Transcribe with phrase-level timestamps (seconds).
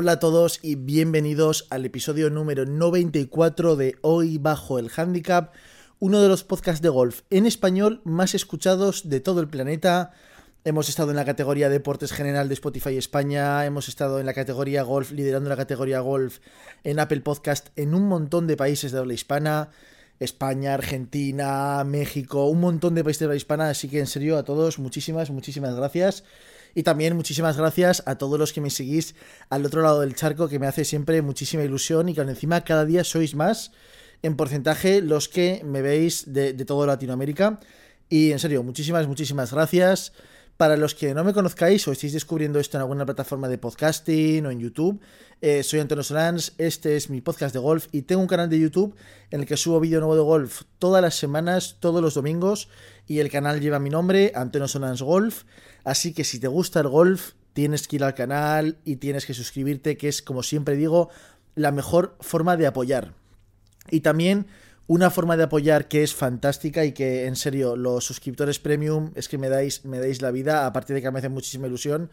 [0.00, 5.52] Hola a todos y bienvenidos al episodio número 94 de Hoy Bajo el Handicap,
[5.98, 10.12] uno de los podcasts de golf en español más escuchados de todo el planeta.
[10.62, 14.84] Hemos estado en la categoría Deportes General de Spotify España, hemos estado en la categoría
[14.84, 16.38] Golf, liderando la categoría Golf
[16.84, 19.70] en Apple Podcast en un montón de países de habla hispana.
[20.20, 24.44] España, Argentina, México, un montón de países de habla hispana, así que en serio a
[24.44, 26.22] todos muchísimas, muchísimas gracias.
[26.74, 29.14] Y también muchísimas gracias a todos los que me seguís
[29.50, 32.84] al otro lado del charco, que me hace siempre muchísima ilusión y que encima cada
[32.84, 33.72] día sois más
[34.22, 37.60] en porcentaje los que me veis de, de toda Latinoamérica.
[38.08, 40.12] Y en serio, muchísimas, muchísimas gracias.
[40.58, 44.44] Para los que no me conozcáis o estéis descubriendo esto en alguna plataforma de podcasting
[44.44, 45.00] o en YouTube,
[45.40, 48.58] eh, soy Antonio Solans, este es mi podcast de golf y tengo un canal de
[48.58, 48.96] YouTube
[49.30, 52.68] en el que subo vídeo nuevo de golf todas las semanas, todos los domingos
[53.06, 55.44] y el canal lleva mi nombre, Antonio Solans Golf,
[55.84, 59.34] así que si te gusta el golf tienes que ir al canal y tienes que
[59.34, 61.08] suscribirte, que es como siempre digo,
[61.54, 63.14] la mejor forma de apoyar.
[63.92, 64.48] Y también
[64.88, 69.28] una forma de apoyar que es fantástica y que en serio los suscriptores premium es
[69.28, 72.10] que me dais, me dais la vida, aparte de que me hace muchísima ilusión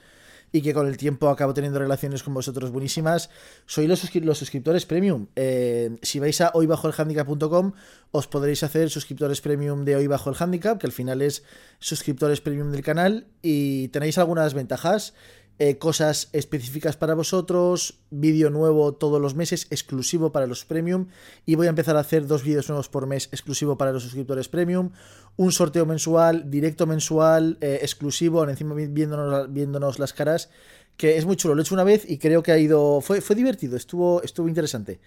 [0.52, 3.30] y que con el tiempo acabo teniendo relaciones con vosotros buenísimas.
[3.66, 5.28] Soy los, suscriptores premium.
[5.36, 7.72] Eh, si vais a hoybajoelhandicap.com
[8.12, 11.44] os podréis hacer suscriptores premium de Hoy Bajo el Handicap, que al final es
[11.80, 15.14] suscriptores premium del canal y tenéis algunas ventajas.
[15.58, 21.08] Eh, cosas específicas para vosotros, vídeo nuevo todos los meses, exclusivo para los premium,
[21.46, 24.50] y voy a empezar a hacer dos vídeos nuevos por mes, exclusivo para los suscriptores
[24.50, 24.92] premium,
[25.38, 30.50] un sorteo mensual, directo mensual, eh, exclusivo, encima viéndonos, viéndonos las caras,
[30.98, 33.22] que es muy chulo, lo he hecho una vez y creo que ha ido, fue,
[33.22, 35.00] fue divertido, estuvo, estuvo interesante.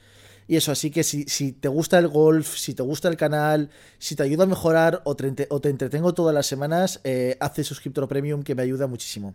[0.47, 3.69] Y eso, así que si, si, te gusta el golf, si te gusta el canal,
[3.99, 8.43] si te ayuda a mejorar o te, entretengo todas las semanas, eh, hazte suscriptor premium
[8.43, 9.35] que me ayuda muchísimo.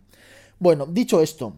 [0.59, 1.55] Bueno, dicho esto,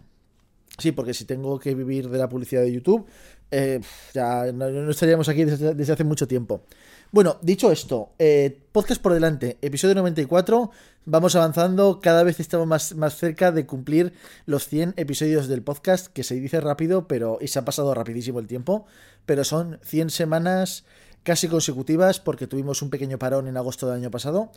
[0.77, 3.05] sí, porque si tengo que vivir de la publicidad de YouTube,
[3.51, 3.81] eh,
[4.13, 6.63] ya no, estaríamos aquí desde, hace mucho tiempo.
[7.11, 10.71] Bueno, dicho esto, eh, podcast por delante, episodio 94,
[11.05, 14.13] vamos avanzando, cada vez estamos más, más, cerca de cumplir
[14.45, 18.39] los 100 episodios del podcast, que se dice rápido, pero y se ha pasado rapidísimo
[18.39, 18.85] el tiempo,
[19.25, 20.83] pero son 100 semanas
[21.23, 24.51] casi consecutivas porque tuvimos un pequeño parón en agosto del año pasado.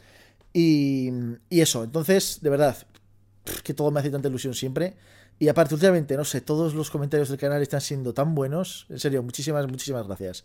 [0.53, 1.11] Y,
[1.51, 2.77] y eso, entonces, de verdad,
[3.63, 4.95] que todo me hace tanta ilusión siempre.
[5.39, 8.87] Y aparte, últimamente, no sé, todos los comentarios del canal están siendo tan buenos.
[8.89, 10.45] En serio, muchísimas, muchísimas gracias.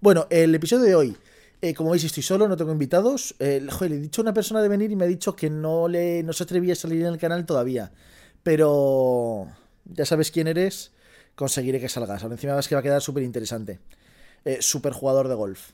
[0.00, 1.16] Bueno, el episodio de hoy.
[1.62, 3.34] Eh, como veis, estoy solo, no tengo invitados.
[3.38, 5.50] Eh, joder, le he dicho a una persona de venir y me ha dicho que
[5.50, 7.92] no, le, no se atrevía a salir en el canal todavía.
[8.42, 9.46] Pero
[9.84, 10.92] ya sabes quién eres,
[11.34, 12.22] conseguiré que salgas.
[12.22, 13.78] Ahora encima vas que va a quedar súper interesante.
[14.46, 15.72] Eh, súper jugador de golf.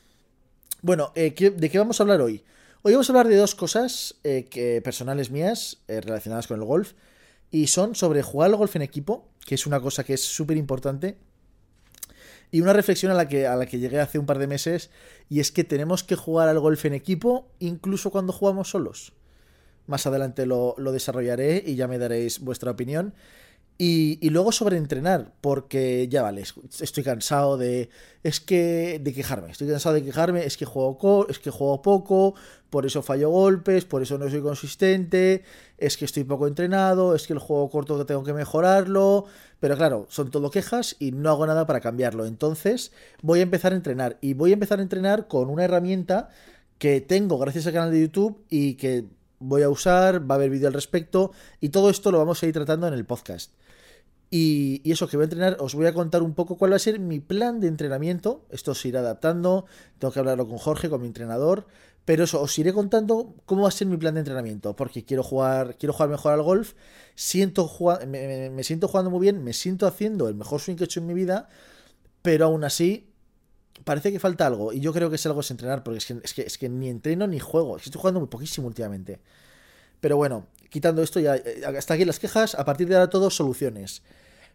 [0.82, 2.42] Bueno, ¿de qué vamos a hablar hoy?
[2.82, 6.92] Hoy vamos a hablar de dos cosas eh, personales mías eh, relacionadas con el golf.
[7.50, 10.56] Y son sobre jugar al golf en equipo, que es una cosa que es súper
[10.56, 11.16] importante.
[12.50, 14.90] Y una reflexión a la, que, a la que llegué hace un par de meses.
[15.28, 19.12] Y es que tenemos que jugar al golf en equipo incluso cuando jugamos solos.
[19.86, 23.14] Más adelante lo, lo desarrollaré y ya me daréis vuestra opinión.
[23.78, 26.42] Y, luego sobre entrenar, porque ya vale,
[26.80, 27.90] estoy cansado de.
[28.22, 28.98] Es que.
[29.02, 29.50] de quejarme.
[29.50, 30.46] Estoy cansado de quejarme.
[30.46, 32.34] Es que juego es que juego poco.
[32.70, 33.84] Por eso fallo golpes.
[33.84, 35.44] Por eso no soy consistente.
[35.76, 37.14] Es que estoy poco entrenado.
[37.14, 39.26] Es que el juego corto que tengo que mejorarlo.
[39.60, 42.24] Pero claro, son todo quejas y no hago nada para cambiarlo.
[42.24, 44.16] Entonces, voy a empezar a entrenar.
[44.22, 46.30] Y voy a empezar a entrenar con una herramienta
[46.78, 49.04] que tengo gracias al canal de YouTube y que
[49.38, 50.30] voy a usar.
[50.30, 51.32] Va a haber vídeo al respecto.
[51.60, 53.52] Y todo esto lo vamos a ir tratando en el podcast.
[54.30, 56.80] Y, eso que voy a entrenar, os voy a contar un poco cuál va a
[56.80, 58.44] ser mi plan de entrenamiento.
[58.50, 59.66] Esto se irá adaptando,
[59.98, 61.66] tengo que hablarlo con Jorge, con mi entrenador.
[62.04, 64.76] Pero eso, os iré contando cómo va a ser mi plan de entrenamiento.
[64.76, 66.74] Porque quiero jugar, quiero jugar mejor al golf.
[67.14, 67.70] Siento
[68.06, 71.06] me, siento jugando muy bien, me siento haciendo el mejor swing que he hecho en
[71.06, 71.48] mi vida.
[72.22, 73.10] Pero aún así,
[73.84, 74.72] parece que falta algo.
[74.72, 76.68] Y yo creo que es algo es entrenar, porque es que, es que, es que
[76.68, 77.76] ni entreno ni juego.
[77.76, 79.20] Es que estoy jugando muy poquísimo últimamente.
[80.00, 83.30] Pero bueno, quitando esto ya, eh, hasta aquí las quejas, a partir de ahora todo
[83.30, 84.02] soluciones.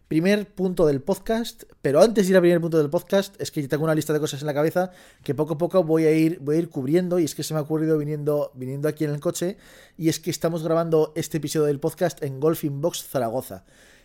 [0.08, 3.66] Primer punto del podcast, pero antes de ir al primer punto del podcast, es que
[3.66, 4.90] tengo una lista de cosas en la cabeza
[5.24, 7.54] que poco a poco voy a ir, voy a ir cubriendo y es que se
[7.54, 9.56] me ha ocurrido viniendo, viniendo aquí en el coche
[9.96, 13.64] y es que estamos grabando este episodio del podcast en Golfing Box Zaragoza,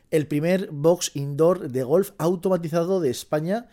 [0.10, 3.68] el primer box indoor de golf automatizado de España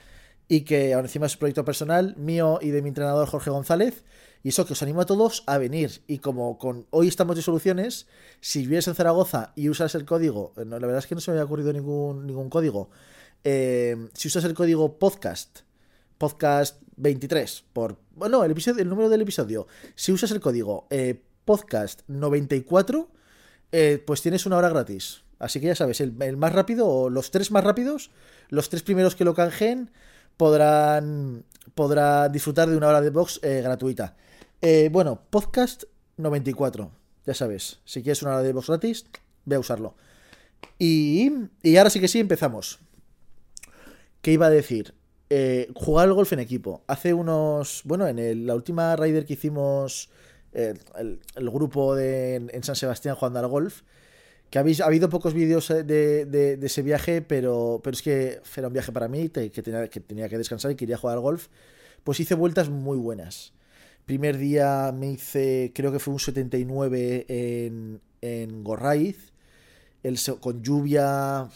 [0.49, 4.03] y que ahora encima es un proyecto personal mío y de mi entrenador Jorge González
[4.44, 6.02] y eso que os animo a todos a venir.
[6.06, 8.06] Y como con hoy estamos de soluciones,
[8.41, 11.31] si vives en Zaragoza y usas el código, eh, la verdad es que no se
[11.31, 12.91] me había ocurrido ningún, ningún código.
[13.43, 15.61] Eh, si usas el código podcast,
[16.19, 17.99] podcast 23, por.
[18.14, 19.67] Bueno, el, episodio, el número del episodio.
[19.94, 23.08] Si usas el código eh, podcast 94,
[24.06, 25.25] pues tienes una hora gratis.
[25.38, 28.11] Así que ya sabes, el, más rápido o los tres más rápidos,
[28.50, 29.91] los tres primeros que lo canjeen,
[30.37, 31.44] podrán,
[31.75, 34.17] podrán disfrutar de una hora de box eh, gratuita.
[34.67, 35.85] Eh, bueno, podcast
[36.17, 36.91] 94.
[37.27, 39.05] Ya sabes, si quieres una hora de box gratis,
[39.45, 39.95] ve a usarlo.
[40.79, 41.31] Y,
[41.63, 42.79] y ahora sí que sí, empezamos.
[44.23, 44.95] ¿Qué iba a decir?
[45.29, 46.83] Eh, jugar al golf en equipo.
[46.87, 47.83] Hace unos.
[47.85, 50.09] Bueno, en la última Rider que hicimos.
[50.55, 53.83] el, grupo de, en San Sebastián jugando al golf
[54.49, 58.69] que habéis, ha habido pocos vídeos eh, de, ese viaje, pero, pero es que era
[58.69, 61.49] un viaje para mí, que tenía que descansar y quería jugar al golf.
[62.03, 63.53] Pues hice vueltas muy buenas.
[64.06, 69.33] Primer día me hice, creo que fue un 79 en, en Gorraiz,
[70.03, 71.49] el, con lluvia,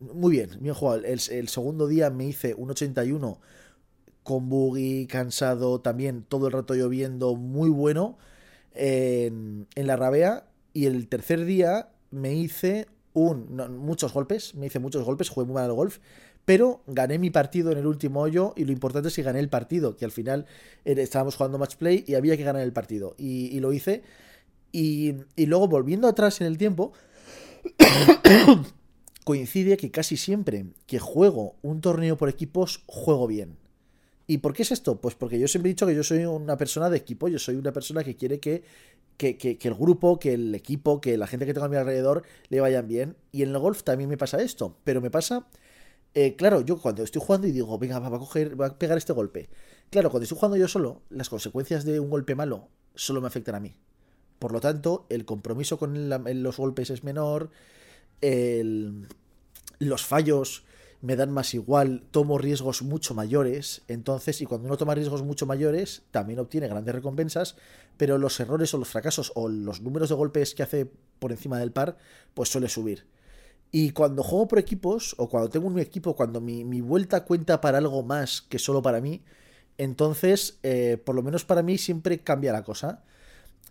[0.00, 1.04] muy bien, bien jugado.
[1.04, 3.40] El, el, segundo día me hice un 81
[4.24, 8.18] con buggy, cansado, también todo el rato lloviendo, muy bueno
[8.74, 10.48] en, en la rabea.
[10.72, 15.54] Y el tercer día me hice un, muchos golpes, me hice muchos golpes, jugué muy
[15.54, 15.98] mal al golf,
[16.44, 19.48] pero gané mi partido en el último hoyo y lo importante es que gané el
[19.48, 20.46] partido, que al final
[20.84, 23.14] estábamos jugando match play y había que ganar el partido.
[23.18, 24.02] Y, lo hice.
[24.72, 26.92] Y, y, luego volviendo atrás en el tiempo,
[29.24, 33.56] coincide que casi siempre que juego un torneo por equipos, juego bien.
[34.26, 35.00] ¿Y por qué es esto?
[35.00, 37.56] Pues porque yo siempre he dicho que yo soy una persona de equipo, yo soy
[37.56, 38.64] una persona que quiere que
[39.16, 42.60] que, el grupo, que el equipo, que la gente que tengo a mi alrededor le
[42.60, 43.16] vayan bien.
[43.32, 45.46] Y en el golf también me pasa esto, pero me pasa,
[46.14, 48.96] eh, claro, yo cuando estoy jugando y digo, venga, va a, coger, va a pegar
[48.98, 49.48] este golpe.
[49.90, 53.56] Claro, cuando estoy jugando yo solo, las consecuencias de un golpe malo solo me afectan
[53.56, 53.74] a mí.
[54.38, 57.50] Por lo tanto, el compromiso con los golpes es menor,
[59.78, 60.64] los fallos
[61.00, 65.44] me dan más igual, tomo riesgos mucho mayores, entonces, y cuando uno toma riesgos mucho
[65.44, 67.56] mayores, también obtiene grandes recompensas,
[67.98, 71.58] pero los errores o los fracasos o los números de golpes que hace por encima
[71.58, 71.98] del par,
[72.32, 73.06] pues suele subir.
[73.74, 77.78] Y cuando juego por equipos, o cuando tengo un equipo, cuando mi, vuelta cuenta para
[77.78, 79.24] algo más que solo para mí,
[79.78, 83.02] entonces, eh, por lo menos para mí, siempre cambia la cosa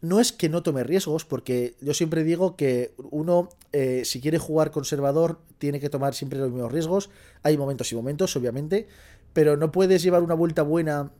[0.01, 4.37] no es que no tome riesgos, porque yo siempre digo que uno, eh, si quiere
[4.37, 7.09] jugar conservador, tiene que tomar siempre los mismos riesgos.
[7.41, 8.89] Hay momentos y momentos, obviamente,
[9.31, 11.13] pero no puedes llevar una vuelta buena.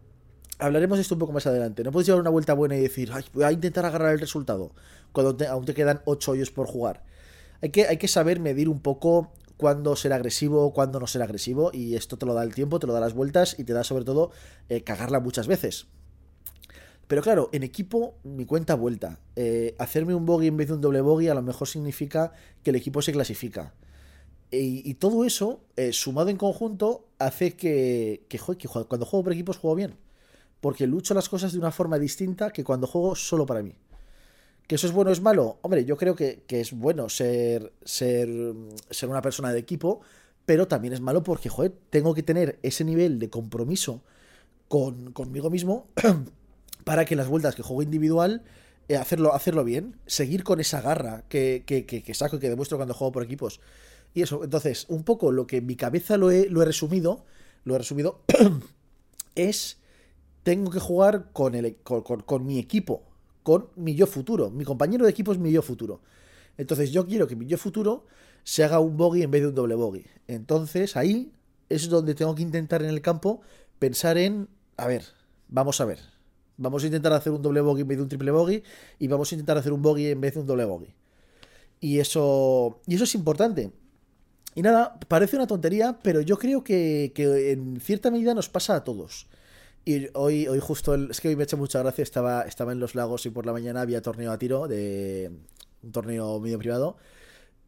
[0.60, 1.82] Hablaremos de esto un poco más adelante.
[1.86, 4.74] No puedes llevar una vuelta buena y decir, voy a intentar agarrar el resultado,
[5.14, 7.06] cuando aún te quedan 8 hoyos por jugar.
[7.64, 12.18] Hay que, saber medir un poco cuándo ser agresivo, cuándo no ser agresivo, y esto
[12.18, 14.32] te lo da el tiempo, te lo da las vueltas y te da sobre todo
[14.68, 15.88] eh, cagarla muchas veces.
[17.08, 19.22] Pero claro, en equipo, mi cuenta vuelta.
[19.38, 22.34] Eh, hacerme un bogey en vez de un doble bogey a lo mejor significa
[22.64, 23.74] que el equipo se clasifica.
[24.52, 29.76] Y, todo eso, eh, sumado en conjunto, hace que, que, cuando juego por equipos juego
[29.76, 29.96] bien.
[30.60, 33.74] Porque lucho las cosas de una forma distinta que cuando juego solo para mí.
[34.68, 35.60] ¿Que eso es bueno o es malo?
[35.62, 38.30] Hombre, yo creo que, es bueno ser, ser,
[38.90, 40.02] ser una persona de equipo,
[40.46, 44.02] pero también es malo porque, joder, tengo que tener ese nivel de compromiso
[44.68, 45.88] con, conmigo mismo
[46.84, 48.44] para que las vueltas que juego individual,
[48.90, 52.94] eh, hacerlo, hacerlo bien, seguir con esa garra que, que, saco y que demuestro cuando
[52.94, 53.60] juego por equipos.
[54.14, 57.26] Y eso, entonces, un poco lo que en mi cabeza lo he, lo he resumido,
[57.64, 58.22] lo he resumido,
[59.36, 59.78] es,
[60.44, 63.04] tengo que jugar con, el, con, mi equipo,
[63.44, 64.50] con mi yo futuro.
[64.50, 66.02] Mi compañero de equipo es mi yo futuro.
[66.58, 68.06] Entonces yo quiero que mi yo futuro
[68.44, 70.06] se haga un bogey en vez de un doble bogey.
[70.28, 71.32] Entonces ahí
[71.70, 73.42] es donde tengo que intentar en el campo
[73.80, 74.48] pensar en,
[74.78, 75.06] a ver,
[75.50, 76.00] vamos a ver,
[76.58, 78.64] Vamos a intentar hacer un doble bogey en vez de un triple bogey
[79.00, 80.94] y vamos a intentar hacer un bogey en vez de un doble bogey.
[81.80, 83.72] Y eso, y eso es importante.
[84.56, 88.84] Y nada, parece una tontería, pero yo creo que, en cierta medida nos pasa a
[88.84, 89.28] todos.
[89.86, 92.80] Y hoy, hoy justo, es que hoy me ha hecho mucha gracia, estaba, estaba en
[92.80, 95.32] los lagos y por la mañana había torneo a tiro, de
[95.82, 96.98] un torneo medio privado.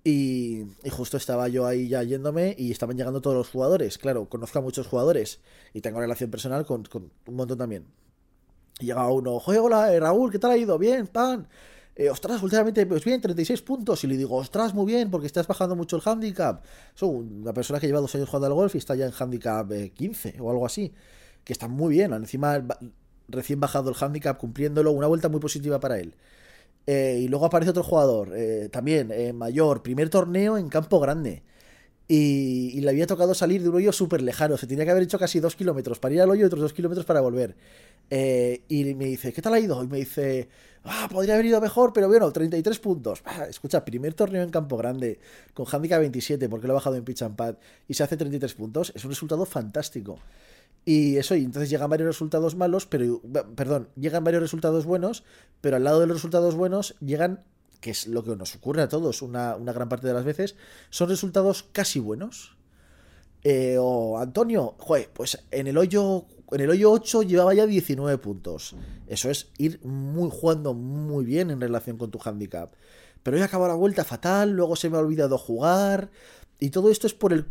[0.04, 3.98] Y, justo estaba yo ahí ya yéndome y estaban llegando todos los jugadores.
[3.98, 5.42] Claro, conozco a muchos jugadores
[5.74, 6.84] y tengo relación personal con
[7.26, 7.86] un montón también.
[8.80, 10.78] Y llega uno, joder, hola, eh, Raúl, ¿qué tal ha ido?
[10.78, 11.48] Bien, pan.
[11.96, 14.04] Eh, ostras, últimamente, pues bien, 36 puntos.
[14.04, 16.64] Y le digo, ostras, muy bien, porque estás bajando mucho el handicap.
[16.94, 19.72] Soy una persona que lleva dos años jugando al golf y está ya en handicap
[19.94, 20.94] 15 eh, o algo así.
[21.46, 22.12] Que está muy bien.
[22.12, 22.62] Encima,
[23.30, 26.14] recién bajado el handicap, cumpliéndolo, una vuelta muy positiva para él.
[26.88, 28.32] y luego aparece otro jugador,
[28.72, 31.44] también mayor, primer torneo en campo grande.
[32.08, 34.58] Y, le había tocado salir de un hoyo súper lejano.
[34.58, 36.74] Se tenía que haber hecho casi dos kilómetros para ir al hoyo y otros dos
[36.74, 37.56] kilómetros para volver.
[38.10, 39.84] Eh, y me dice, ¿qué tal ha ido?
[39.84, 40.48] Y me dice,
[40.84, 43.24] ah, podría haber ido mejor, pero bueno, 33 puntos.
[43.26, 45.20] Ah, escucha, primer torneo en Campo Grande,
[45.56, 47.56] con handicap 27, porque lo he bajado en pitch and pad,
[47.88, 48.92] y se hace 33 puntos.
[48.96, 50.20] Es un resultado fantástico.
[50.86, 53.22] Y eso, y entonces llegan varios resultados malos, pero,
[53.56, 55.24] perdón, llegan varios resultados buenos,
[55.60, 57.44] pero al lado de los resultados buenos llegan
[57.82, 60.56] que es lo que nos ocurre a todos una, una gran parte de las veces,
[60.90, 62.56] son resultados casi buenos.
[63.44, 68.18] Eh, o Antonio, joder, pues en el hoyo en el hoyo 8 llevaba ya 19
[68.18, 68.76] puntos.
[69.08, 72.74] Eso es ir muy jugando muy bien en relación con tu handicap.
[73.24, 76.12] Pero hoy acabado la vuelta fatal, luego se me ha olvidado jugar.
[76.60, 77.46] Y todo esto es por el.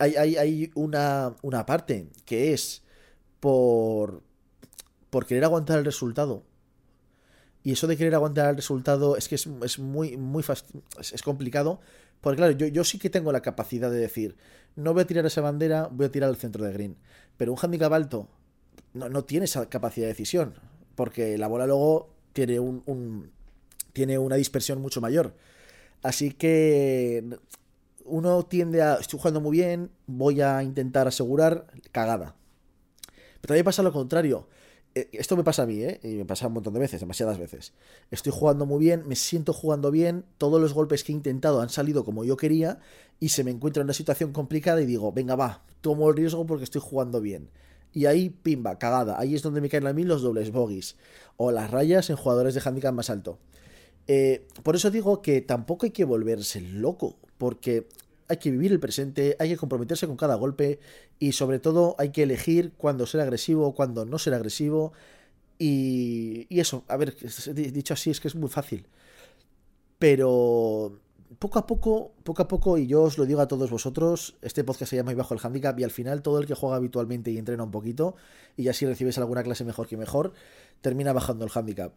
[0.00, 2.82] Hay, hay, una, una parte que es
[3.40, 4.22] por.
[5.10, 6.44] por querer aguantar el resultado.
[7.64, 9.46] Y eso de querer aguantar el resultado es que es,
[9.78, 10.44] muy, muy
[11.00, 11.80] es, complicado.
[12.20, 14.36] Porque claro, yo, yo sí que tengo la capacidad de decir,
[14.76, 16.96] no voy a tirar esa bandera, voy a tirar al centro de green.
[17.36, 18.28] Pero un handicap alto
[18.94, 20.54] no, no tiene esa capacidad de decisión.
[20.94, 23.32] Porque la bola luego tiene un,
[23.92, 25.34] tiene una dispersión mucho mayor.
[26.02, 27.24] Así que
[28.08, 32.34] uno tiende a, estoy jugando muy bien, voy a intentar asegurar, cagada.
[33.40, 34.48] Pero también pasa lo contrario.
[34.94, 36.00] Eh, esto me pasa a mí, ¿eh?
[36.02, 37.72] Y me pasa un montón de veces, demasiadas veces.
[38.10, 41.68] Estoy jugando muy bien, me siento jugando bien, todos los golpes que he intentado han
[41.68, 42.80] salido como yo quería
[43.20, 46.46] y se me encuentra en una situación complicada y digo, venga, va, tomo el riesgo
[46.46, 47.50] porque estoy jugando bien.
[47.92, 49.18] Y ahí, pimba, cagada.
[49.18, 50.96] Ahí es donde me caen a mí los dobles bogies
[51.36, 53.38] o las rayas en jugadores de handicap más alto.
[54.06, 57.86] Eh, por eso digo que tampoco hay que volverse loco, porque
[58.28, 60.80] hay que vivir el presente, hay que comprometerse con cada golpe
[61.18, 64.92] y sobre todo hay que elegir cuándo ser agresivo, cuándo no ser agresivo.
[65.58, 67.16] Y, eso, a ver,
[67.72, 68.86] dicho así es que es muy fácil.
[69.98, 71.00] Pero
[71.38, 74.62] poco a poco, poco a poco, y yo os lo digo a todos vosotros, este
[74.62, 77.30] podcast se llama Y Bajo el Handicap y al final todo el que juega habitualmente
[77.30, 78.14] y entrena un poquito
[78.56, 80.32] y así recibes alguna clase mejor que mejor,
[80.80, 81.92] termina bajando el handicap.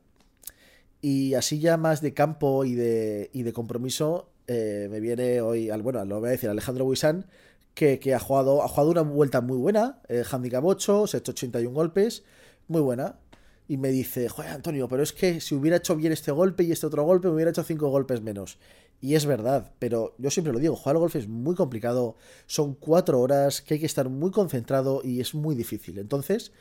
[1.01, 5.69] Y así ya más de campo y de, y de compromiso, eh, me viene hoy,
[5.81, 7.25] bueno, lo voy a decir, Alejandro Buisan,
[7.73, 11.19] que, que, ha, jugado, ha jugado una vuelta muy buena, eh, handicap 8, se ha
[11.19, 12.23] hecho 81 golpes,
[12.67, 13.19] muy buena.
[13.67, 16.73] Y me dice, joder, Antonio, pero es que si hubiera hecho bien este golpe y
[16.73, 18.57] este otro golpe, me hubiera hecho 5 golpes menos.
[18.99, 22.17] Y es verdad, pero yo siempre lo digo, jugar al golf es muy complicado,
[22.47, 25.99] son 4 horas que hay que estar muy concentrado y es muy difícil.
[25.99, 26.51] Entonces,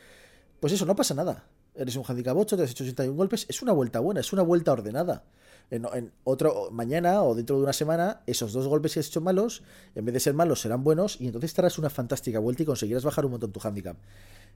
[0.61, 1.45] pues eso, no pasa nada.
[1.75, 4.41] Eres un handicap 8, te has hecho 81 golpes, es una vuelta buena, es una
[4.41, 5.23] vuelta ordenada
[5.71, 9.63] en, otro mañana o dentro de una semana, esos dos golpes que has hecho malos,
[9.95, 13.05] en vez de ser malos, serán buenos y entonces estarás una fantástica vuelta y conseguirás
[13.05, 13.95] bajar un montón tu handicap.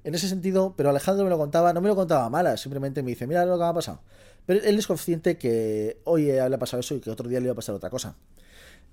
[0.04, 3.12] En ese sentido, pero Alejandro me lo contaba, no me lo contaba mala, simplemente me
[3.12, 4.02] dice, mira lo que me ha pasado.
[4.46, 7.46] Pero él es consciente que hoy le ha pasado eso y que otro día le
[7.46, 8.16] iba a pasar otra cosa.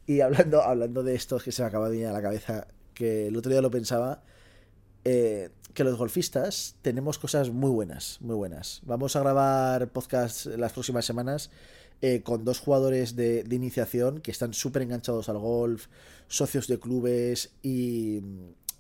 [0.07, 3.27] Y hablando, hablando de esto, que se me acaba de venir a la cabeza, que
[3.27, 4.23] el otro día lo pensaba,
[5.05, 8.81] eh, que los golfistas tenemos cosas muy buenas, muy buenas.
[8.85, 11.51] Vamos a grabar podcast las próximas semanas
[12.01, 15.87] eh, con dos jugadores de, iniciación que están súper enganchados al golf,
[16.29, 18.21] socios de clubes y,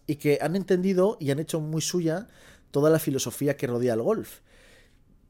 [0.06, 2.28] y, que han entendido y han hecho muy suya
[2.70, 4.40] toda la filosofía que rodea al golf.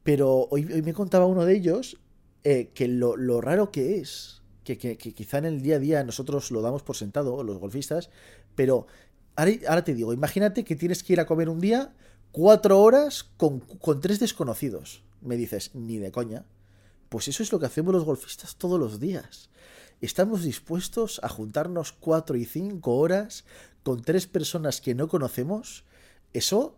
[0.03, 1.97] Pero hoy, hoy me contaba uno de ellos
[2.43, 6.51] eh, que lo, raro que es, que, que, quizá en el día a día nosotros
[6.51, 8.09] lo damos por sentado, los golfistas,
[8.55, 8.85] pero
[9.35, 11.93] ahora, te digo, imagínate que tienes que ir a comer un día
[12.31, 15.03] cuatro horas con, con tres desconocidos.
[15.21, 16.45] Me dices, ni de coña.
[17.09, 19.49] Pues eso es lo que hacemos los golfistas todos los días.
[20.01, 23.45] Estamos dispuestos a juntarnos cuatro y cinco horas
[23.83, 25.85] con tres personas que no conocemos.
[26.33, 26.75] Eso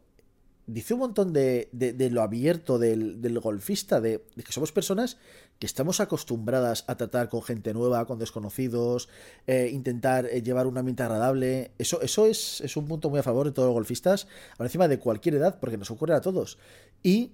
[0.68, 1.70] dice un montón de,
[2.12, 5.18] lo abierto del, golfista, de, que somos personas
[5.60, 9.08] que estamos acostumbradas a tratar con gente nueva, con desconocidos,
[9.48, 11.72] eh, intentar eh, llevar un ambiente agradable.
[11.78, 14.88] Eso, eso es, es, un punto muy a favor de todos los golfistas, por encima
[14.88, 16.58] de cualquier edad, porque nos ocurre a todos.
[17.04, 17.32] Y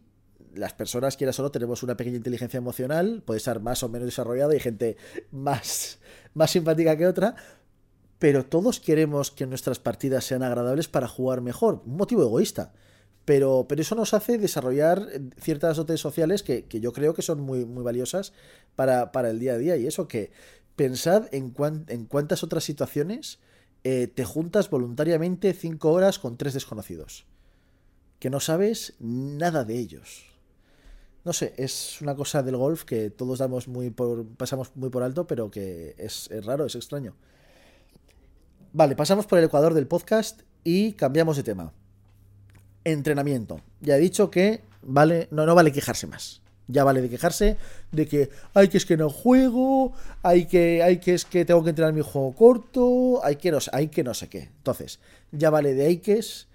[0.53, 4.55] las personas, quiera solo, tenemos una pequeña inteligencia emocional, puede estar más o menos desarrollada,
[4.55, 4.97] y gente
[5.31, 5.99] más,
[6.33, 7.35] más simpática que otra,
[8.19, 12.73] pero todos queremos que nuestras partidas sean agradables para jugar mejor, un motivo egoísta.
[13.31, 15.07] Pero, pero eso nos hace desarrollar
[15.39, 18.33] ciertas dotes sociales que, yo creo que son muy, muy valiosas
[18.75, 19.77] para, el día a día.
[19.77, 20.33] Y eso que
[20.75, 21.53] pensad en,
[21.87, 23.39] en cuántas otras situaciones
[23.85, 27.25] eh, te juntas voluntariamente cinco horas con tres desconocidos.
[28.19, 30.25] Que no sabes nada de ellos
[31.23, 35.03] no sé, es una cosa del golf que todos damos muy por, pasamos muy por
[35.03, 37.15] alto, pero que es, raro, es extraño.
[38.73, 41.73] Vale, pasamos por el ecuador del podcast y cambiamos de tema.
[42.83, 43.61] Entrenamiento.
[43.79, 46.41] Ya he dicho que vale, no, no vale quejarse más.
[46.67, 47.57] Ya vale de quejarse
[47.91, 51.63] de que hay que es que no juego, hay que, hay que es que tengo
[51.63, 54.49] que entrenar mi juego corto, hay que no, hay que no sé qué.
[54.57, 54.99] Entonces,
[55.31, 56.47] ya vale de hay que es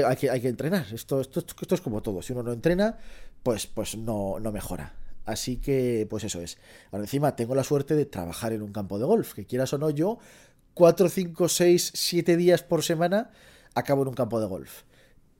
[0.00, 0.86] hay que, hay que entrenar.
[0.92, 2.22] Esto, esto, esto, es como todo.
[2.22, 2.98] Si uno no entrena,
[3.42, 4.94] pues, pues no, no mejora.
[5.24, 6.58] Así que, pues eso es.
[6.90, 9.34] Ahora encima tengo la suerte de trabajar en un campo de golf.
[9.34, 10.18] Que quieras o no, yo,
[10.74, 13.30] 4, 5, 6, 7 días por semana
[13.74, 14.82] acabo en un campo de golf.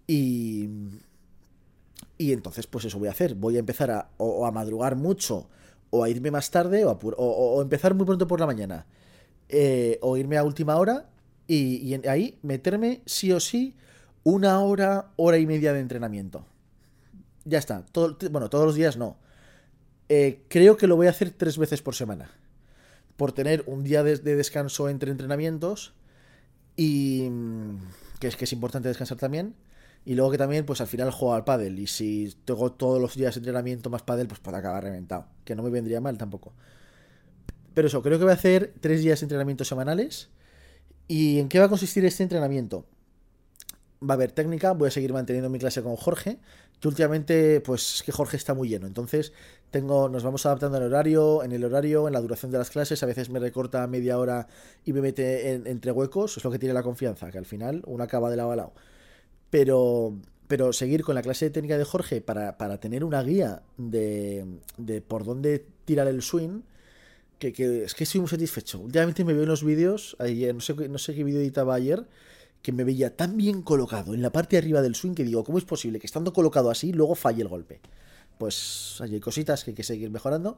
[0.06, 0.68] Y.
[2.18, 3.34] Y entonces, pues eso voy a hacer.
[3.34, 5.48] Voy a empezar a, o a madrugar mucho
[5.94, 8.86] o a irme más tarde o, empezar muy pronto por la mañana.
[9.50, 11.10] Eh, o irme a última hora
[11.46, 13.76] y, ahí meterme sí o sí
[14.24, 16.46] una hora, hora y media de entrenamiento.
[17.44, 17.84] Ya está.
[18.30, 19.18] Bueno, todos los días no.
[20.08, 22.30] Eh, creo que lo voy a hacer tres veces por semana.
[23.16, 25.92] Por tener un día de, descanso entre entrenamientos.
[26.74, 27.76] Y mm,
[28.18, 29.54] que es que es importante descansar también.
[30.04, 31.78] Y luego que también, pues al final juego al pádel.
[31.78, 35.26] Y si tengo todos los días de entrenamiento más pádel, pues puede acabar reventado.
[35.44, 36.52] Que no me vendría mal tampoco.
[37.74, 40.28] Pero eso, creo que voy a hacer tres días de entrenamiento semanales.
[41.06, 42.84] ¿Y en qué va a consistir este entrenamiento?
[44.02, 46.40] Va a haber técnica, voy a seguir manteniendo mi clase con Jorge,
[46.80, 48.88] que últimamente, pues es que Jorge está muy lleno.
[48.88, 49.32] Entonces,
[49.70, 53.00] tengo, nos vamos adaptando al horario, en el horario, en la duración de las clases,
[53.04, 54.48] a veces me recorta media hora
[54.84, 58.02] y me mete entre huecos, es lo que tiene la confianza, que al final uno
[58.02, 58.72] acaba de lado a lado
[59.52, 60.14] pero,
[60.48, 64.46] pero seguir con la clase de técnica de Jorge para, tener una guía de,
[64.78, 66.62] de, por dónde tirar el swing,
[67.38, 68.80] que, que, es que estoy muy satisfecho.
[68.80, 72.08] Últimamente me veo en los vídeos, ayer, no sé, no sé qué vídeo editaba ayer,
[72.62, 75.44] que me veía tan bien colocado en la parte de arriba del swing que digo,
[75.44, 77.82] ¿cómo es posible que estando colocado así luego falle el golpe?
[78.38, 80.56] Pues hay cositas que hay que seguir mejorando,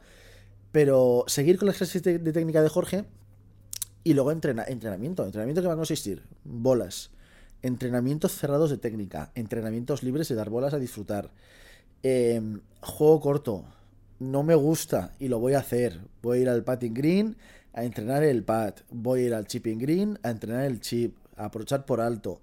[0.70, 3.06] pero seguir con las clases de, técnica de Jorge
[4.04, 5.24] y luego entrenamiento.
[5.24, 6.22] ¿Entrenamiento que va a consistir?
[6.44, 7.10] Bolas
[7.64, 11.30] entrenamientos cerrados de técnica, entrenamientos libres de dar bolas a disfrutar.
[12.02, 13.64] Em, juego corto,
[14.18, 15.98] no me gusta y lo voy a hacer.
[16.20, 17.36] Voy a ir al patting green
[17.72, 21.46] a entrenar el pat, voy a ir al chipping green a entrenar el chip, a
[21.46, 22.42] aprovechar por alto.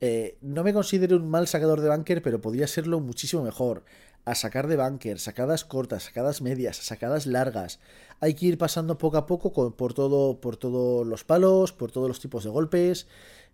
[0.00, 3.84] Eh, no me considero un mal sacador de bunker, pero podría serlo muchísimo mejor.
[4.24, 7.78] A sacar de bunker, sacadas cortas, sacadas medias, sacadas largas.
[8.18, 12.08] Hay que ir pasando poco a poco por, todo, por todos los palos, por todos
[12.08, 13.06] los tipos de golpes.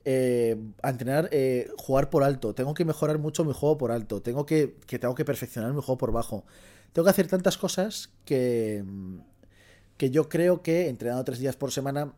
[0.05, 2.55] Eh, a entrenar, eh, jugar por alto.
[2.55, 4.21] Tengo que mejorar mucho mi juego por alto.
[4.21, 6.45] Tengo que, que, tengo que perfeccionar mi juego por bajo.
[6.93, 8.85] Tengo que hacer tantas cosas que,
[9.97, 12.13] que yo creo que entrenando tres días por semana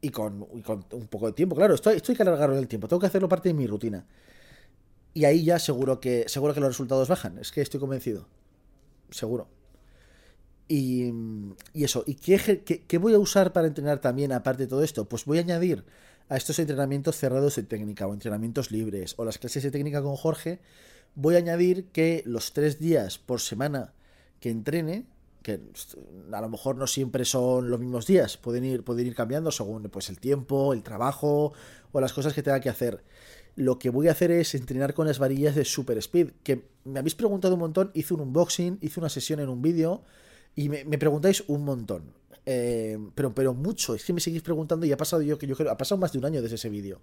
[0.00, 2.88] y con, un poco de tiempo, claro, estoy, estoy que alargarlo el tiempo.
[2.88, 4.06] Tengo que hacerlo parte de mi rutina.
[5.12, 7.38] Y ahí ya seguro que, seguro que los resultados bajan.
[7.38, 8.26] Es que estoy convencido.
[9.10, 9.48] Seguro.
[10.68, 11.12] Y,
[11.72, 12.04] y eso.
[12.06, 15.08] ¿Y qué, qué, qué voy a usar para entrenar también aparte de todo esto?
[15.08, 15.84] Pues voy a añadir
[16.28, 20.16] a estos entrenamientos cerrados de técnica o entrenamientos libres o las clases de técnica con
[20.16, 20.60] Jorge,
[21.14, 23.92] voy a añadir que los tres días por semana
[24.40, 25.06] que entrene,
[25.42, 25.60] que
[26.32, 29.82] a lo mejor no siempre son los mismos días, pueden ir, pueden ir cambiando según
[29.84, 31.52] pues, el tiempo, el trabajo
[31.92, 33.02] o las cosas que tenga que hacer.
[33.56, 37.00] Lo que voy a hacer es entrenar con las varillas de Super Speed, que me
[37.00, 40.02] habéis preguntado un montón, hice un unboxing, hice una sesión en un vídeo
[40.54, 42.12] y me, me preguntáis un montón.
[42.50, 43.94] Eh, pero, pero mucho.
[43.94, 45.70] Es que me seguís preguntando y ha pasado yo que yo creo.
[45.70, 46.98] Ha pasado más de un año desde ese vídeo.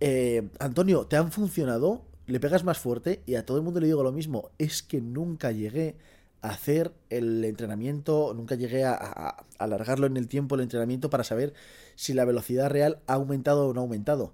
[0.00, 2.06] Eh, Antonio, ¿te han funcionado?
[2.26, 4.50] Le pegas más fuerte y a todo el mundo le digo lo mismo.
[4.56, 5.96] Es que nunca llegué
[6.40, 11.52] a hacer el entrenamiento, nunca llegué a, alargarlo en el tiempo el entrenamiento para saber
[11.94, 14.32] si la velocidad real ha aumentado o no ha aumentado.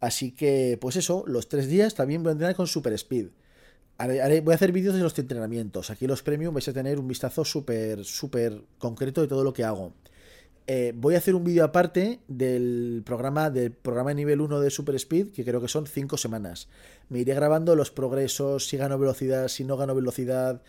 [0.00, 3.28] Así que, pues eso, los tres días también voy a entrenar con Super Speed
[3.98, 5.90] voy a hacer vídeos de los entrenamientos.
[5.90, 9.64] Aquí los premium vais a tener un vistazo súper, súper concreto de todo lo que
[9.64, 9.92] hago.
[10.66, 14.94] Eh, voy a hacer un vídeo aparte del programa, del programa nivel 1 de Super
[14.94, 16.68] Speed, que creo que son 5 semanas.
[17.08, 20.62] Me iré grabando los progresos, si gano velocidad, si no gano velocidad,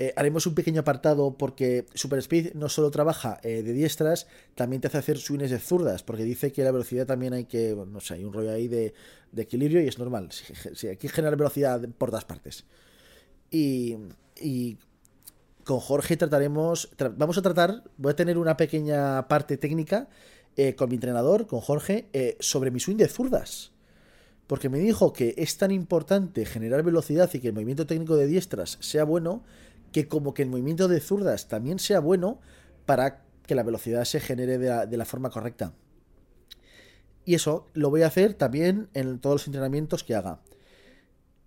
[0.00, 4.80] eh, haremos un pequeño apartado porque Super Speed no solo trabaja eh, de diestras, también
[4.80, 7.98] te hace hacer swings de zurdas, porque dice que la velocidad también hay que, no
[7.98, 8.94] sé, hay un rollo ahí de,
[9.36, 10.28] equilibrio y es normal.
[10.30, 12.64] Si, hay que generar velocidad por todas partes.
[13.50, 13.96] Y,
[15.64, 20.08] con Jorge trataremos, vamos a tratar, voy a tener una pequeña parte técnica
[20.56, 22.08] eh, con mi entrenador, con Jorge,
[22.40, 23.72] sobre mi swing de zurdas
[24.46, 28.26] porque me dijo que es tan importante generar velocidad y que el movimiento técnico de
[28.26, 29.44] diestras sea bueno
[29.92, 32.40] que como que el movimiento de zurdas también sea bueno
[32.86, 35.72] para que la velocidad se genere de la, forma correcta.
[37.24, 40.40] Y eso lo voy a hacer también en todos los entrenamientos que haga.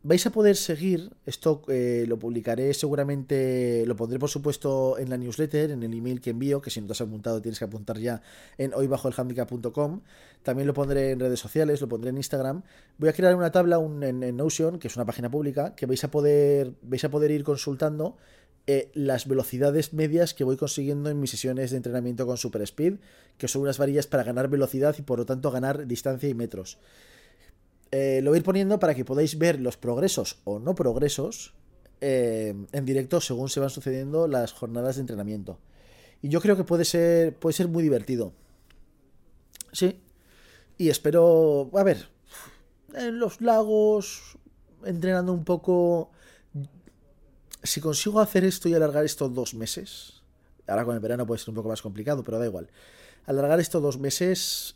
[0.03, 5.17] Vais a poder seguir, esto eh, lo publicaré seguramente, lo pondré por supuesto en la
[5.17, 7.99] newsletter, en el email que envío, que si no te has apuntado tienes que apuntar
[7.99, 8.19] ya
[8.57, 10.01] en hoybajoelhandicap.com.
[10.41, 12.63] También lo pondré en redes sociales, lo pondré en Instagram.
[12.97, 16.09] Voy a crear una tabla en, Notion, que es una página pública, que vais a
[16.09, 18.17] poder, vais a poder ir consultando
[18.65, 22.95] eh, las velocidades medias que voy consiguiendo en mis sesiones de entrenamiento con Super Speed,
[23.37, 26.79] que son unas varillas para ganar velocidad y por lo tanto ganar distancia y metros.
[27.91, 31.53] Eh, lo voy a ir poniendo para que podáis ver los progresos o no progresos
[31.99, 35.59] eh, en directo según se van sucediendo las jornadas de entrenamiento.
[36.21, 38.33] Y yo creo que puede ser, puede ser muy divertido.
[39.71, 40.01] Sí.
[40.77, 42.07] Y espero, a ver,
[42.95, 44.37] en los lagos,
[44.85, 46.11] entrenando un poco...
[47.63, 50.23] si consigo hacer esto y alargar esto dos meses,
[50.67, 52.69] ahora con el verano puede ser un poco más complicado, pero da igual.
[53.25, 54.75] Alargar esto dos meses,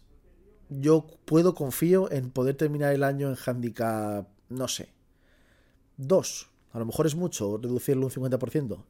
[0.70, 4.90] yo puedo, confío en poder terminar el año en handicap, no sé,
[5.98, 6.50] dos.
[6.72, 8.84] A lo mejor es mucho reducirlo un 50%.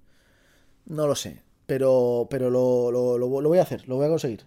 [0.87, 1.43] No lo sé.
[1.65, 4.45] Pero, pero lo, lo, voy a hacer, lo voy a conseguir.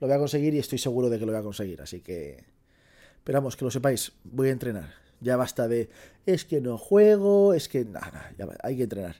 [0.00, 1.80] Lo voy a conseguir y estoy seguro de que lo voy a conseguir.
[1.80, 2.44] Así que...
[3.22, 4.94] Pero vamos, que lo sepáis, voy a entrenar.
[5.20, 5.90] Ya basta de,
[6.26, 7.84] es que no juego, es que...
[7.84, 9.16] Nada, hay que entrenar.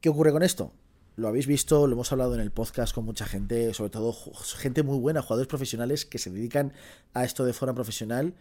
[0.00, 0.72] ¿Qué ocurre con esto?
[1.18, 4.14] Lo habéis visto, lo hemos hablado en el podcast con mucha gente, sobre todo
[4.56, 6.72] gente muy buena, jugadores profesionales que se dedican
[7.12, 8.34] a esto de forma profesional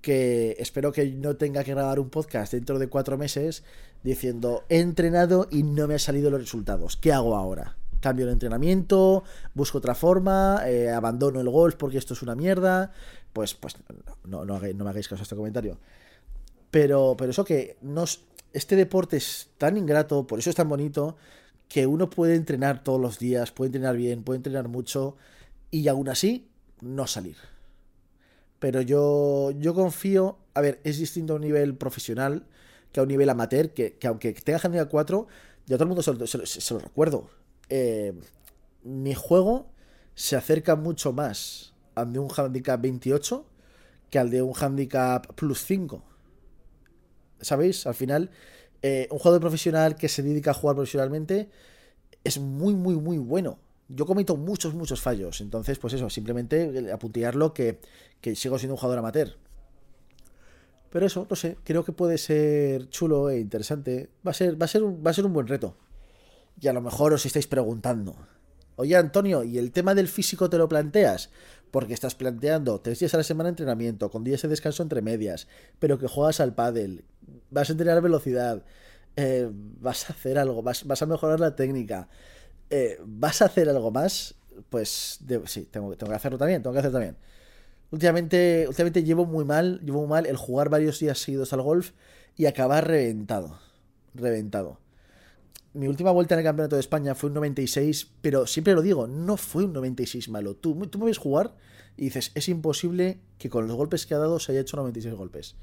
[0.00, 3.62] que espero que no tenga que grabar un podcast dentro de cuatro meses
[4.02, 6.96] diciendo he entrenado y no me han salido los resultados.
[6.96, 7.76] ¿Qué hago ahora?
[8.00, 9.22] Cambio de entrenamiento,
[9.54, 12.90] busco otra forma, eh, abandono el golf porque esto es una mierda.
[13.32, 13.76] Pues, pues
[14.24, 15.78] no, no, me hagáis caso a este comentario.
[16.72, 17.76] Pero, pero eso que
[18.52, 21.16] este deporte es tan ingrato, por eso es tan bonito,
[21.70, 25.16] que uno puede entrenar todos los días, puede entrenar bien, puede entrenar mucho
[25.70, 27.36] y aún así no salir.
[28.58, 32.44] Pero yo, yo confío, a ver, es distinto a un nivel profesional
[32.92, 35.28] que a un nivel amateur, que, aunque tenga handicap 4,
[35.68, 37.30] yo todo el mundo se, lo, recuerdo.
[37.68, 38.14] Eh,
[38.82, 39.70] mi juego
[40.16, 43.46] se acerca mucho más al de un handicap 28
[44.10, 46.02] que al de un handicap plus 5.
[47.40, 47.86] ¿Sabéis?
[47.86, 48.30] Al final,
[48.82, 51.48] eh, un jugador profesional que se dedica a jugar profesionalmente
[52.24, 53.58] es muy, muy, muy bueno
[53.92, 55.40] yo cometo muchos, muchos fallos.
[55.40, 57.80] Entonces, pues eso, simplemente apuntearlo que,
[58.20, 59.36] que sigo siendo un jugador amateur.
[60.90, 64.10] Pero eso, no sé, creo que puede ser chulo e interesante.
[64.26, 65.76] Va a ser, va a ser, va a ser un buen reto.
[66.60, 68.16] Y a lo mejor os estáis preguntando.
[68.76, 71.30] Oye, Antonio, ¿y el tema del físico te lo planteas?
[71.70, 75.02] Porque estás planteando tres días a la semana de entrenamiento, con días de descanso entre
[75.02, 77.04] medias, pero que juegas al pádel,
[77.50, 78.64] vas a entrenar velocidad,
[79.16, 82.08] eh, vas a hacer algo, vas, a mejorar la técnica.
[82.70, 84.34] Eh, ¿vas a hacer algo más?
[84.68, 87.16] Pues sí, tengo, tengo, que hacerlo también, tengo que hacerlo también.
[87.90, 91.90] Últimamente, últimamente llevo muy mal, llevo muy mal el jugar varios días seguidos al golf
[92.36, 93.58] y acabar reventado.
[94.14, 94.78] Reventado.
[95.72, 99.06] Mi última vuelta en el Campeonato de España fue un 96, pero siempre lo digo,
[99.06, 100.54] no fue un 96 malo.
[100.54, 101.54] Tú, tú me ves jugar
[101.96, 105.14] y dices, es imposible que con los golpes que ha dado se haya hecho 96
[105.14, 105.56] golpes.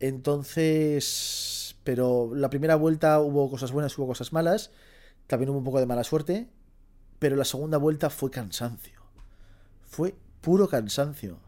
[0.00, 4.70] Entonces, pero la primera vuelta hubo cosas buenas, hubo cosas malas.
[5.26, 6.48] También hubo un poco de mala suerte,
[7.18, 9.00] pero la segunda vuelta fue cansancio.
[9.84, 11.38] Fue puro cansancio.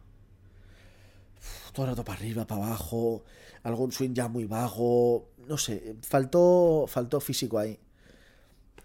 [1.72, 3.24] todo el rato para arriba, para abajo,
[3.62, 7.78] algún swing ya muy bajo, no sé, faltó, faltó físico ahí.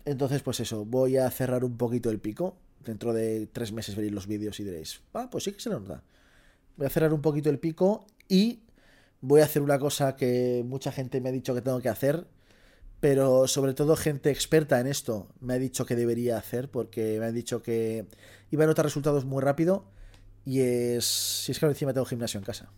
[0.05, 2.55] Entonces, pues eso, voy a cerrar un poquito el pico.
[2.85, 6.01] Dentro de tres meses veréis los vídeos y diréis, ah, pues sí que se nota.
[6.77, 8.61] Voy a cerrar un poquito el pico y
[9.21, 12.27] voy a hacer una cosa que mucha gente me ha dicho que tengo que hacer,
[12.99, 17.27] pero sobre todo gente experta en esto me ha dicho que debería hacer porque me
[17.27, 18.07] han dicho que
[18.51, 19.85] iba a notar resultados muy rápido
[20.45, 22.71] y es si es que encima tengo gimnasio en casa.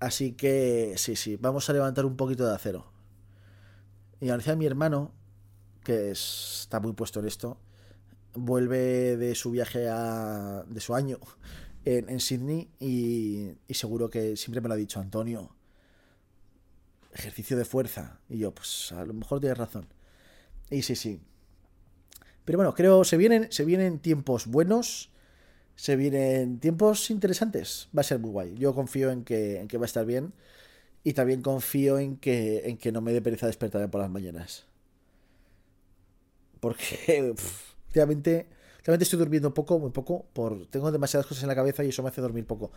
[0.00, 2.92] Así que sí, sí, vamos a levantar un poquito de acero.
[4.20, 5.12] Y a mi hermano,
[5.82, 7.58] que está muy puesto en esto,
[8.34, 11.18] vuelve de su viaje a, de su año
[11.84, 15.54] en, Sydney y, seguro que siempre me lo ha dicho Antonio
[17.12, 18.20] ejercicio de fuerza.
[18.28, 19.86] Y yo, pues a lo mejor tienes razón.
[20.70, 21.20] Y sí, sí.
[22.44, 25.10] Pero bueno, creo se vienen, se vienen tiempos buenos.
[25.76, 27.88] Se vienen tiempos interesantes.
[27.96, 28.54] Va a ser muy guay.
[28.56, 30.32] Yo confío en que, en que va a estar bien.
[31.02, 34.66] Y también confío en que, en que no me dé pereza despertarme por las mañanas.
[36.60, 37.34] Porque
[37.88, 38.48] últimamente,
[38.84, 40.26] estoy durmiendo poco, muy poco.
[40.32, 42.70] Por, tengo demasiadas cosas en la cabeza y eso me hace dormir poco.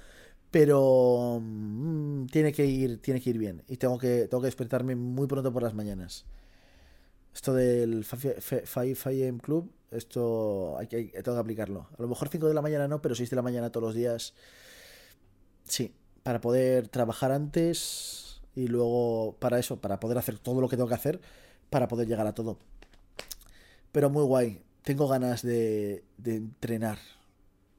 [0.52, 3.64] Pero mm, tiene que ir tiene que ir bien.
[3.68, 6.26] Y tengo que tengo que despertarme muy pronto por las mañanas.
[7.34, 11.88] Esto del 5 AM Club esto hay que, tengo que aplicarlo.
[11.98, 13.96] A lo mejor 5 de la mañana no pero 6 de la mañana todos los
[13.96, 14.34] días.
[15.66, 15.94] Sí
[16.28, 20.90] para poder trabajar antes y luego para eso para poder hacer todo lo que tengo
[20.90, 21.22] que hacer
[21.70, 22.58] para poder llegar a todo.
[23.94, 26.98] Pero muy guay tengo ganas de, entrenar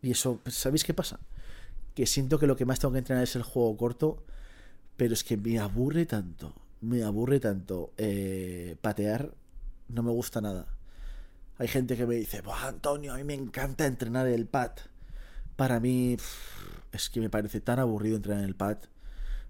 [0.03, 1.19] y eso sabéis qué pasa
[1.95, 4.23] que siento que lo que más tengo que entrenar es el juego corto,
[4.99, 9.33] pero es que me aburre tanto, me aburre tanto eh, patear,
[9.89, 10.67] no me gusta nada.
[11.57, 14.81] Hay gente que me dice, Antonio, a mí me encanta entrenar el pat.
[15.57, 16.19] Para mí
[16.93, 18.77] es que me parece tan aburrido entrenar el pad.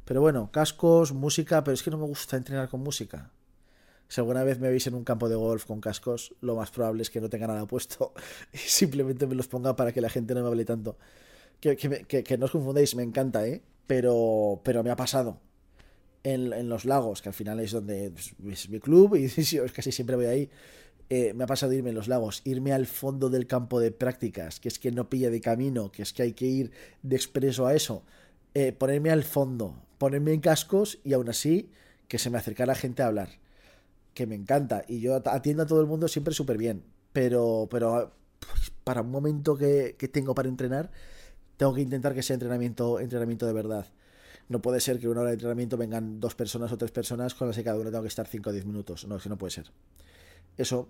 [0.05, 3.33] Pero bueno, cascos, música, pero es que no me gusta entrenar con música.
[4.09, 7.03] Si alguna vez me veis en un campo de golf con cascos, lo más probable
[7.03, 8.15] es que no tenga nada puesto
[8.53, 10.97] y simplemente me los ponga para que la gente no me hable tanto.
[11.61, 13.63] Que, no os confundáis, me encanta, ¿eh?
[13.87, 15.41] Pero, pero me ha pasado.
[16.23, 19.29] en, los lagos, que al final es donde pues, es mi club y
[19.75, 20.51] casi siempre voy ahí.
[21.11, 24.61] Eh, me ha pasado irme en los lagos, irme al fondo del campo de prácticas,
[24.61, 26.71] que es que no pilla de camino, que es que hay que ir
[27.03, 28.03] de expreso a eso,
[28.53, 31.71] eh, ponerme al fondo, ponerme en cascos y aún así
[32.09, 33.31] que se me acercara gente a hablar,
[34.19, 38.13] que me encanta y yo atiendo a todo el mundo siempre súper bien, pero, pero
[38.41, 40.91] pues, para un momento que, que tengo para entrenar,
[41.57, 43.87] tengo que intentar que sea entrenamiento, entrenamiento de verdad.
[44.49, 47.47] No puede ser que una hora de entrenamiento vengan dos personas o tres personas con
[47.47, 49.07] las que cada uno tengo que estar 5 o 10 minutos.
[49.07, 49.71] No, es que no puede ser.
[50.57, 50.89] Eso.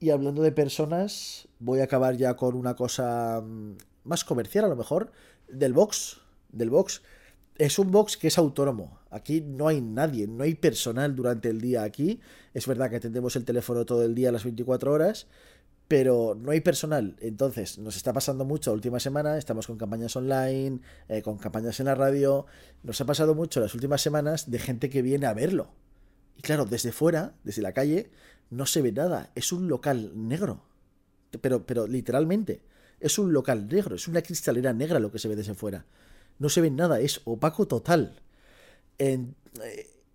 [0.00, 4.68] Y hablando de personas, voy a acabar ya con una cosa mm, más comercial a
[4.68, 5.12] lo mejor,
[5.48, 6.18] del box.
[6.50, 7.02] Del box.
[7.56, 8.98] Es un box que es autónomo.
[9.10, 12.20] Aquí no hay nadie, no hay personal durante el día aquí.
[12.52, 15.28] Es verdad que atendemos el teléfono todo el día a las 24 horas,
[15.86, 17.14] pero no hay personal.
[17.20, 21.78] Entonces, nos está pasando mucho la última semana, estamos con campañas online, eh, con campañas
[21.78, 22.46] en la radio,
[22.82, 25.68] nos ha pasado mucho las últimas semanas de gente que viene a verlo.
[26.36, 28.10] Y claro, desde fuera, desde la calle,
[28.50, 30.64] no se ve nada, es un local negro.
[31.40, 32.62] Pero, pero literalmente,
[32.98, 35.84] es un local negro, es una cristalera negra lo que se ve desde fuera.
[36.38, 38.20] No se ve nada, es opaco total.
[38.98, 39.26] Eh,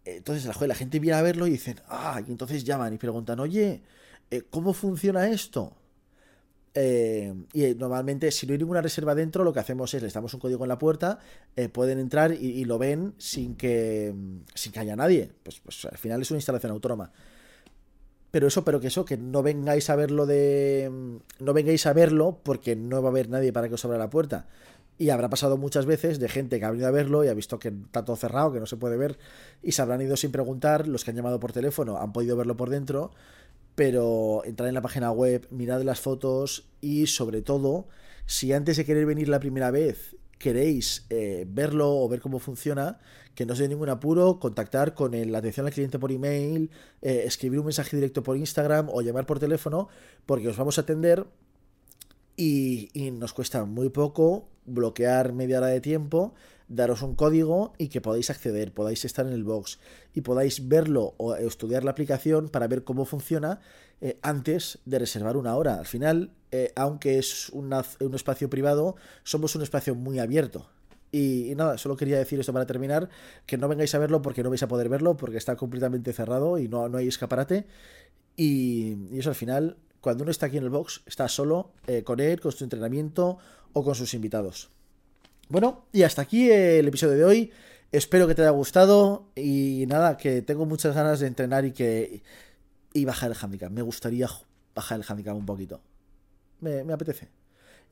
[0.05, 3.81] entonces la, gente viene a verlo y dicen, ah, y entonces llaman y preguntan, oye,
[4.31, 5.73] eh, ¿Cómo funciona esto?
[6.75, 10.13] Eh, y eh, normalmente, si no hay ninguna reserva dentro, lo que hacemos es les
[10.13, 11.19] damos un código en la puerta,
[11.73, 14.13] pueden entrar y, lo ven sin que,
[14.53, 15.31] sin que haya nadie.
[15.43, 17.11] Pues, pues al final es una instalación autónoma.
[18.31, 20.91] Pero eso, pero que eso, que no vengáis a verlo de.
[21.39, 24.11] No vengáis a verlo porque no va a haber nadie para que os abra la
[24.11, 24.47] puerta.
[24.99, 27.57] Y habrá pasado muchas veces de gente que ha venido a verlo y ha visto
[27.57, 29.17] que está todo cerrado, que no se puede ver,
[29.63, 30.87] y se habrán ido sin preguntar.
[30.87, 33.11] Los que han llamado por teléfono han podido verlo por dentro
[33.79, 37.87] pero entrad en la página web, mirad las fotos y sobre todo,
[38.25, 42.99] si antes de querer venir la primera vez queréis eh, verlo o ver cómo funciona,
[43.35, 47.23] que no os dé ningún apuro, contactar con la atención al cliente por email, eh,
[47.25, 49.87] escribir un mensaje directo por Instagram o llamar por teléfono,
[50.25, 51.25] porque os vamos a atender
[52.35, 56.33] y nos cuesta muy poco bloquear media hora de tiempo
[56.69, 59.79] daros un código y que podáis acceder, podáis estar en el box
[60.13, 63.59] y podáis verlo o estudiar la aplicación para ver cómo funciona
[64.01, 65.75] eh, antes de reservar una hora.
[65.75, 67.73] Al final, eh, aunque es un
[68.13, 70.69] espacio privado, somos un espacio muy abierto.
[71.11, 73.09] Y, nada, solo quería decir esto para terminar,
[73.47, 76.59] que no vengáis a verlo porque no vais a poder verlo, porque está completamente cerrado
[76.59, 77.65] y no, no hay escaparate.
[78.37, 82.19] Y, eso al final, cuando uno está aquí en el box, está solo eh, con
[82.19, 83.37] él, con su entrenamiento
[83.73, 84.69] o con sus invitados.
[85.49, 87.51] Bueno, y hasta aquí el episodio de hoy.
[87.91, 92.21] Espero que te haya gustado y nada, que tengo muchas ganas de entrenar y que
[92.93, 93.71] y bajar el handicap.
[93.71, 94.27] Me gustaría
[94.75, 95.81] bajar el handicap un poquito.
[96.59, 97.29] Me, me apetece.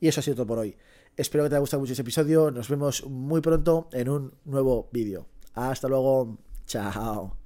[0.00, 0.76] Y eso ha sido todo por hoy.
[1.16, 2.50] Espero que te haya gustado mucho este episodio.
[2.52, 5.26] Nos vemos muy pronto en un nuevo vídeo.
[5.54, 6.38] Hasta luego.
[6.66, 7.37] Chao.